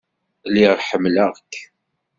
[0.47, 1.53] Lliɣ ḥemmleɣ-k.